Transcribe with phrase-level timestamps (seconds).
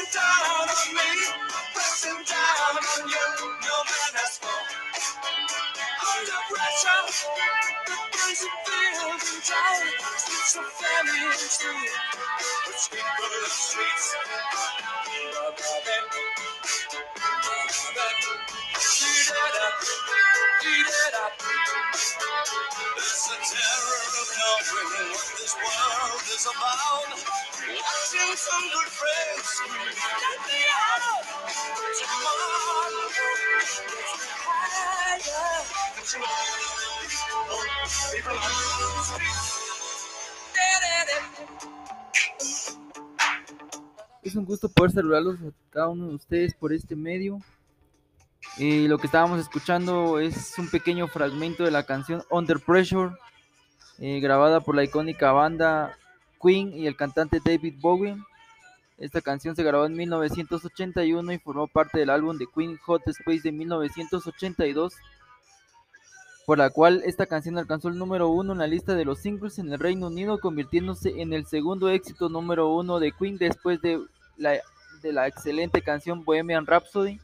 [0.00, 1.10] Pushing down on me,
[1.74, 3.26] pressing down on you.
[3.60, 4.64] No man has more.
[6.08, 7.04] Under pressure,
[7.84, 9.84] the things you feel and down.
[10.16, 11.84] Streets of family and true.
[12.64, 14.16] Which people in the streets.
[19.04, 19.84] Eat it up,
[20.64, 21.32] eat it up.
[22.96, 24.09] It's a terror
[44.22, 47.40] Es un gusto poder saludarlos a cada uno de ustedes por este medio.
[48.58, 53.12] Eh, lo que estábamos escuchando es un pequeño fragmento de la canción Under Pressure,
[54.00, 55.96] eh, grabada por la icónica banda
[56.42, 58.16] Queen y el cantante David Bowie.
[58.96, 63.42] Esta canción se grabó en 1981 y formó parte del álbum de Queen Hot Space
[63.42, 64.94] de 1982,
[66.46, 69.58] por la cual esta canción alcanzó el número uno en la lista de los singles
[69.58, 74.00] en el Reino Unido, convirtiéndose en el segundo éxito número uno de Queen después de
[74.36, 74.58] la,
[75.02, 77.20] de la excelente canción Bohemian Rhapsody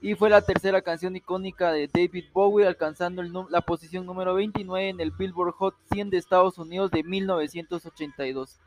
[0.00, 5.00] y fue la tercera canción icónica de David Bowie, alcanzando la posición número 29 en
[5.00, 8.58] el Billboard Hot 100 de Estados Unidos de 1982.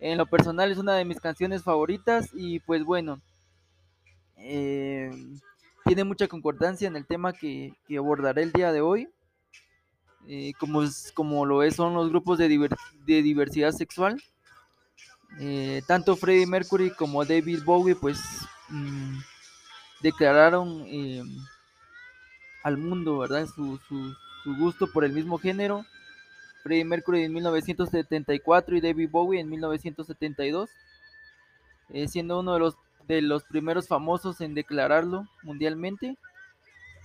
[0.00, 3.20] En lo personal es una de mis canciones favoritas y pues bueno,
[4.36, 5.10] eh,
[5.84, 9.08] tiene mucha concordancia en el tema que, abordaré el día de hoy.
[10.26, 10.82] Eh, como,
[11.14, 12.48] como lo es, son los grupos de,
[13.06, 14.22] de diversidad sexual.
[15.40, 18.18] Eh, tanto Freddie Mercury como David Bowie pues...
[18.70, 19.18] Mm,
[20.00, 21.22] declararon eh,
[22.62, 23.46] al mundo, ¿verdad?
[23.46, 24.14] Su, su,
[24.58, 25.84] gusto por el mismo género.
[26.62, 30.70] Freddie Mercury en 1974 y David Bowie en 1972,
[31.90, 32.76] eh, siendo uno de los,
[33.06, 36.16] de los primeros famosos en declararlo mundialmente.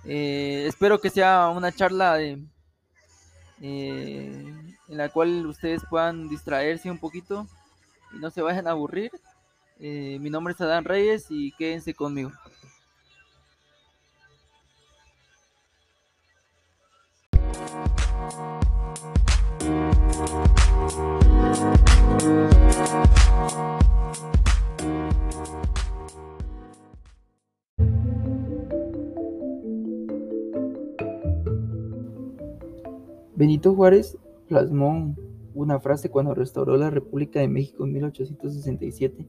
[0.06, 2.50] Eh, espero que sea una charla en
[4.88, 7.46] la cual ustedes puedan distraerse un poquito
[8.14, 9.12] y no se vayan a aburrir.
[9.80, 12.32] mi nombre es Adán Reyes y quédense conmigo.
[33.36, 34.18] Benito Juárez
[34.48, 35.16] plasmó
[35.54, 39.28] una frase cuando restauró la República de México en 1867.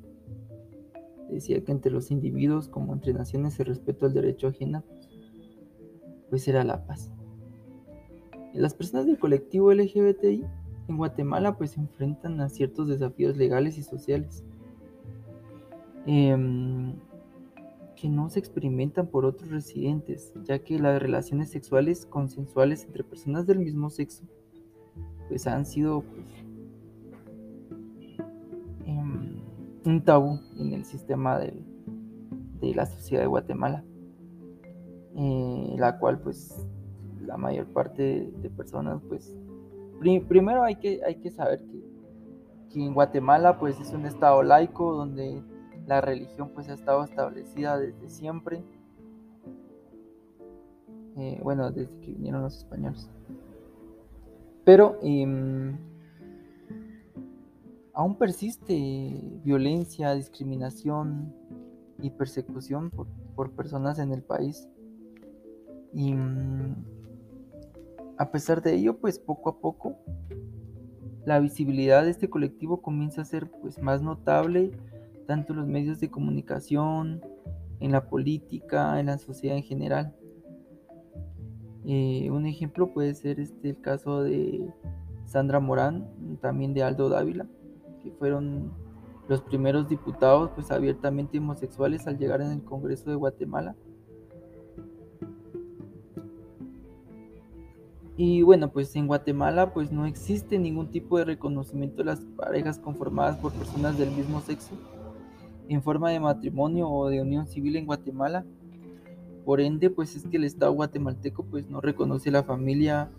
[1.31, 4.85] Decía que entre los individuos como entre naciones el respeto al derecho ajeno
[6.31, 7.11] pues era la paz.
[8.55, 10.45] Las personas del colectivo LGBTI
[10.89, 14.45] en Guatemala pues se enfrentan a ciertos desafíos legales y sociales
[16.07, 16.95] em,
[17.97, 23.47] que no se experimentan por otros residentes, ya que las relaciones sexuales consensuales entre personas
[23.47, 24.23] del mismo sexo
[25.29, 26.27] pues han sido pues,
[28.87, 29.41] em,
[29.85, 33.85] un tabú en el sistema de la sociedad de Guatemala,
[35.17, 36.67] eh, la cual pues
[37.25, 39.37] la mayor parte de personas pues
[40.29, 41.95] primero hay que, hay que saber que,
[42.75, 45.43] en Guatemala pues es un estado laico donde
[45.87, 48.65] la religión pues ha estado establecida desde siempre.
[51.17, 53.09] Eh, bueno, desde que vinieron los españoles.
[54.65, 55.79] Pero em,
[57.93, 61.33] aún persiste violencia, discriminación
[62.01, 63.07] y persecución por,
[63.37, 64.69] por personas en el país.
[65.93, 66.94] Y mm,
[68.19, 69.97] a pesar de ello, pues poco a poco
[71.25, 74.73] la visibilidad de este colectivo comienza a ser pues más notable
[75.27, 77.23] tanto en los medios de comunicación,
[77.81, 80.15] en la política, en la sociedad en general.
[81.87, 84.71] Eh, un ejemplo puede ser este el caso de
[85.25, 86.09] Sandra Morán,
[86.41, 87.47] también de Aldo Dávila,
[88.03, 88.73] que fueron
[89.29, 93.75] los primeros diputados pues abiertamente homosexuales al llegar en el Congreso de Guatemala
[98.17, 102.79] Y bueno, pues en Guatemala pues no existe ningún tipo de reconocimiento de las parejas
[102.79, 104.77] conformadas por personas del mismo sexo
[105.69, 108.45] en forma de matrimonio o de unión civil en Guatemala.
[109.45, 113.11] Por ende, pues es que el Estado guatemalteco pues no reconoce la familia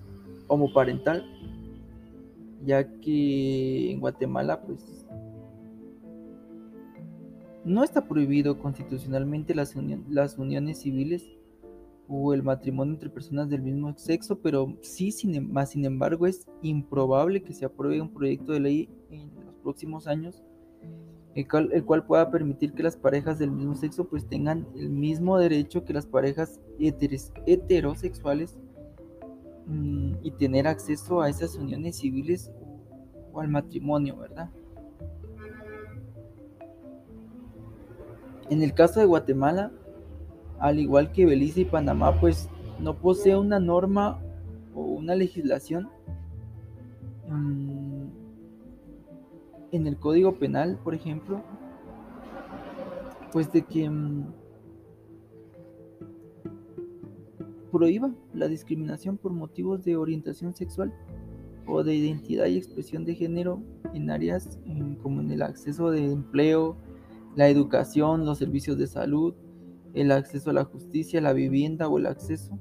[0.48, 1.26] homoparental,
[2.64, 5.06] ya que en Guatemala pues
[7.64, 9.76] no está prohibido constitucionalmente las,
[10.10, 11.35] las uniones civiles
[12.07, 16.48] o el matrimonio entre personas del mismo sexo, pero sí, sin, más sin embargo, es
[16.62, 20.44] improbable que se apruebe un proyecto de ley en los próximos años,
[21.34, 25.84] el cual, pueda permitir que las parejas del mismo sexo pues tengan el mismo derecho
[25.84, 28.58] que las parejas heterosexuales
[29.66, 32.51] mm, y tener acceso a esas uniones civiles
[33.34, 34.50] o al matrimonio, ¿verdad?
[38.50, 39.72] En el caso de Guatemala,
[40.60, 42.50] al igual que Belice y Panamá, pues
[42.80, 44.19] no posee una norma
[44.74, 45.90] o una legislación
[47.28, 48.06] mm,
[49.72, 51.42] en el Código Penal, por ejemplo,
[53.31, 54.25] pues de que mm,
[57.72, 60.94] prohíba la discriminación por motivos de orientación sexual
[61.68, 63.62] o de identidad y expresión de género
[63.94, 64.60] en áreas
[65.01, 66.78] como en el acceso de empleo,
[67.36, 69.34] la educación, los servicios de salud,
[69.96, 72.60] el acceso a la justicia, la vivienda o el acceso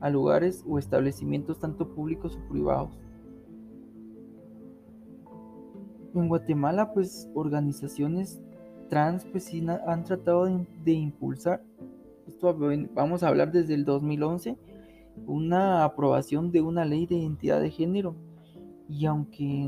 [0.00, 2.98] a lugares o establecimientos tanto públicos o privados.
[6.14, 8.40] En Guatemala, pues organizaciones
[8.88, 9.50] trans pues,
[9.86, 10.46] han tratado
[10.84, 11.62] de, impulsar,
[12.26, 12.56] esto
[12.94, 14.56] vamos a hablar desde el 2011,
[15.26, 18.14] una aprobación de una ley de identidad de género.
[18.88, 19.66] Y aunque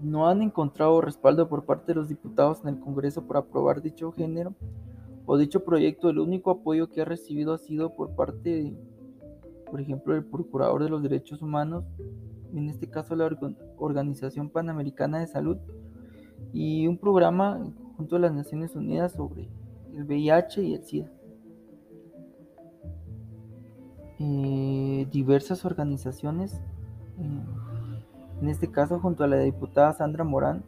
[0.00, 4.12] no han encontrado respaldo por parte de los diputados en el Congreso por aprobar dicho
[4.12, 4.54] género,
[5.30, 8.74] o dicho proyecto, el único apoyo que ha recibido ha sido por parte,
[9.70, 11.84] por ejemplo, del Procurador de los Derechos Humanos,
[12.54, 13.28] en este caso la
[13.76, 15.58] Organización Panamericana de Salud,
[16.54, 17.62] y un programa
[17.98, 19.50] junto a las Naciones Unidas sobre
[19.94, 21.12] el VIH y el SIDA.
[24.20, 26.54] Eh, diversas organizaciones,
[27.18, 27.44] eh,
[28.40, 30.64] en este caso junto a la diputada Sandra Morán,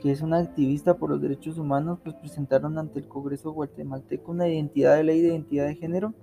[0.00, 4.48] que es una activista por los derechos humanos, pues presentaron ante el Congreso guatemalteco una
[4.48, 6.14] identidad de ley de identidad de género,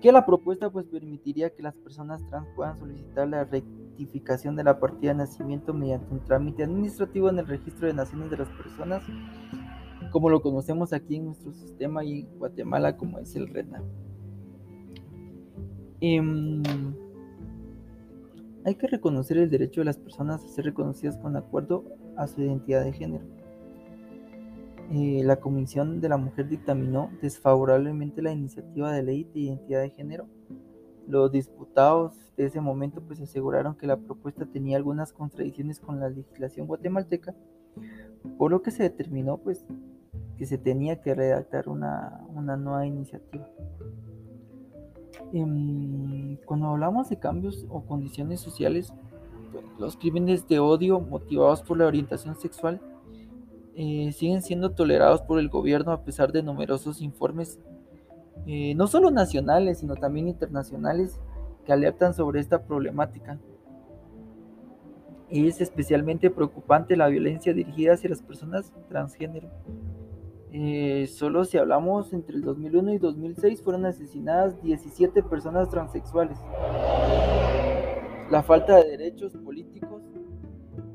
[0.00, 4.78] que la propuesta pues permitiría que las personas trans puedan solicitar la rectificación de la
[4.78, 9.02] partida de nacimiento mediante un trámite administrativo en el registro de naciones de las personas,
[10.12, 13.82] como lo conocemos aquí en nuestro sistema y en Guatemala como es el RENA.
[16.00, 16.62] Em,
[18.64, 21.84] hay que reconocer el derecho de las personas a ser reconocidas con acuerdo
[22.18, 23.24] a su identidad de género.
[24.90, 29.90] Eh, la Comisión de la Mujer dictaminó desfavorablemente la iniciativa de ley de identidad de
[29.90, 30.26] género.
[31.06, 36.08] Los diputados de ese momento pues aseguraron que la propuesta tenía algunas contradicciones con la
[36.08, 37.34] legislación guatemalteca,
[38.36, 39.64] por lo que se determinó pues
[40.36, 43.48] que se tenía que redactar una, una nueva iniciativa.
[45.32, 48.92] Em, cuando hablamos de cambios o condiciones sociales,
[49.78, 52.80] los crímenes de odio motivados por la orientación sexual
[53.80, 57.60] eh, siguen siendo tolerados por el gobierno a pesar de numerosos informes,
[58.44, 61.20] eh, no solo nacionales, sino también internacionales,
[61.64, 63.38] que alertan sobre esta problemática.
[65.30, 69.48] Es especialmente preocupante la violencia dirigida hacia las personas transgénero.
[70.50, 76.36] Eh, solo si hablamos entre el 2001 y 2006 fueron asesinadas 17 personas transexuales.
[78.30, 80.02] La falta de derechos políticos,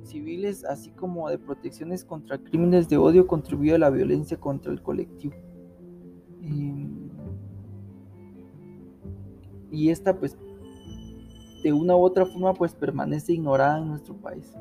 [0.04, 4.84] civiles, así como de protecciones contra crímenes de odio contribuyó a la violencia contra el
[4.84, 5.34] colectivo.
[6.42, 7.10] Em,
[9.72, 10.38] y esta pues
[11.64, 14.54] de una u otra forma pues permanece ignorada en nuestro país.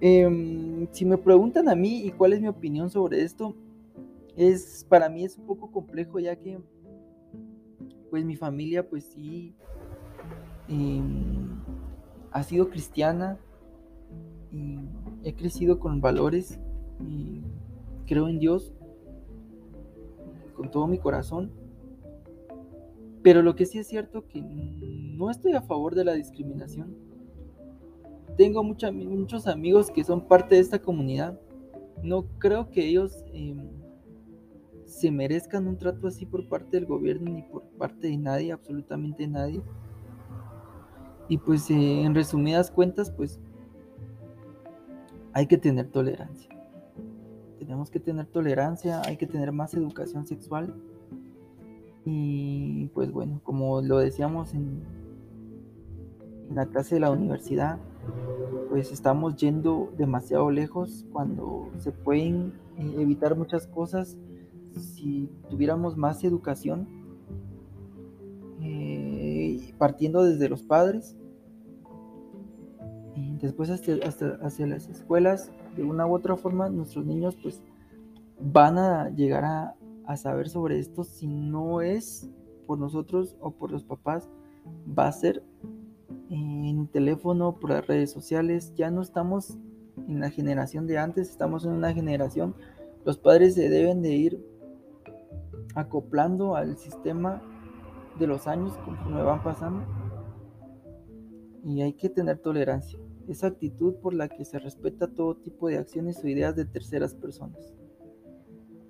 [0.00, 3.54] Em, si me preguntan a mí y cuál es mi opinión sobre esto,
[4.36, 6.58] es para mí es un poco complejo ya que
[8.10, 9.54] pues mi familia pues sí
[12.32, 13.38] ha sido cristiana
[14.52, 14.78] y
[15.24, 16.58] he crecido con valores
[17.00, 17.42] y
[18.06, 18.72] creo en Dios
[20.54, 21.50] con todo mi corazón.
[23.22, 27.06] Pero lo que sí es cierto que no estoy a favor de la discriminación
[28.36, 31.40] tengo muchos amigos que son parte de esta comunidad.
[32.02, 33.70] No creo que ellos em,
[34.84, 39.26] se merezcan un trato así por parte del gobierno ni por parte de nadie, absolutamente
[39.26, 39.62] nadie.
[41.28, 43.40] Y pues eh, en resumidas cuentas, pues
[45.32, 46.50] hay que tener tolerancia.
[47.58, 50.74] Tenemos que tener tolerancia, hay que tener más educación sexual.
[52.04, 54.82] Y pues bueno, como lo decíamos en,
[56.54, 57.78] la clase de la universidad,
[58.70, 64.16] pues estamos yendo demasiado lejos cuando se pueden eh, evitar muchas cosas
[64.80, 66.86] si tuviéramos más educación,
[68.62, 68.95] eh,
[69.78, 71.16] partiendo desde los padres
[73.14, 73.92] y después hasta,
[74.42, 77.62] hacia las escuelas, de una u otra forma nuestros niños pues
[78.40, 79.74] van a llegar a,
[80.06, 82.30] a saber sobre esto si no es
[82.66, 84.28] por nosotros o por los papás,
[84.98, 85.42] va a ser
[86.28, 88.72] en teléfono, por las redes sociales.
[88.74, 89.56] Ya no estamos
[90.08, 92.54] en la generación de antes, estamos en una generación.
[93.04, 94.44] Los padres se deben de ir
[95.74, 97.42] acoplando al sistema
[98.18, 99.84] de los años conforme van pasando.
[101.64, 102.98] Y hay que tener tolerancia.
[103.28, 107.14] Esa actitud por la que se respeta todo tipo de acciones o ideas de terceras
[107.14, 107.74] personas.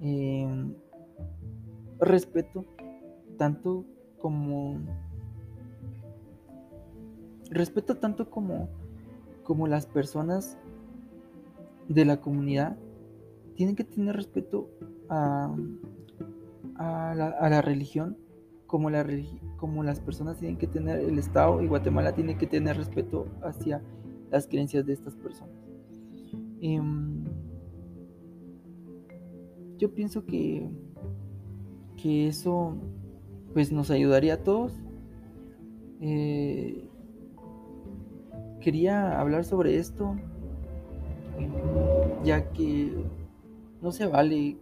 [0.01, 0.75] Em,
[1.99, 2.67] respeto
[3.39, 3.87] tanto
[4.19, 4.79] como
[7.51, 8.69] respeto tanto como
[9.43, 10.59] como las personas
[11.89, 12.77] de la comunidad
[13.55, 14.69] tienen que tener respeto
[15.09, 15.55] a,
[16.75, 18.19] a, la, religión
[18.67, 19.07] como, la,
[19.57, 23.83] como las personas tienen que tener el Estado y Guatemala tiene que tener respeto hacia
[24.31, 25.55] las creencias de estas personas.
[26.61, 27.25] Em,
[29.79, 30.69] yo pienso que,
[31.97, 32.77] que eso
[33.53, 34.73] pues nos ayudaría a todos.
[36.01, 36.89] Eh,
[38.61, 40.17] quería hablar sobre esto,
[42.25, 42.93] ya que
[43.81, 44.57] no se vale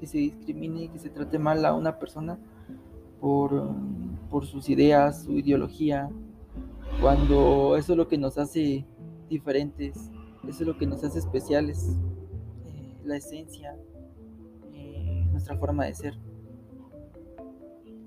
[0.00, 2.38] que, se discrimine, que se trate mal a una persona
[3.20, 3.70] por,
[4.30, 6.10] por sus ideas, su ideología,
[7.00, 8.84] cuando eso es lo que nos hace
[9.28, 10.10] diferentes,
[10.48, 11.96] eso es lo que nos hace especiales,
[12.66, 13.76] eh, la esencia,
[15.40, 16.14] nuestra forma de ser.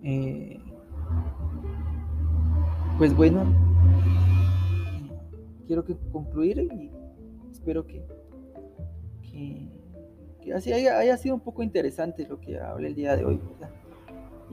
[0.03, 0.59] Eh,
[2.97, 3.45] pues bueno,
[5.65, 6.91] quiero que concluir y
[7.51, 8.05] espero que,
[10.41, 13.41] que, así haya, sido un poco interesante lo que hablé el día de hoy.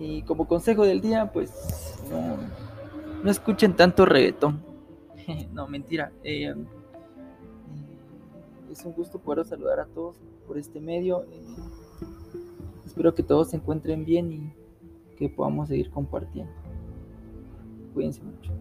[0.00, 2.00] Y como consejo del día, pues
[3.22, 4.62] no, escuchen tanto reggaetón.
[5.52, 6.10] no, mentira.
[6.24, 6.54] Eh, eh,
[8.72, 10.16] es un gusto poder saludar a todos
[10.46, 11.26] por este medio.
[12.86, 16.50] Espero que todos se encuentren bien y que podamos seguir compartiendo.
[17.92, 18.52] Cuídense mucho.